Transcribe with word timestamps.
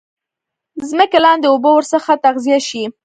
ځمکې 0.89 1.17
لاندي 1.25 1.47
اوبه 1.49 1.69
ورڅخه 1.73 2.13
تغذیه 2.25 2.59
شي. 2.67 2.83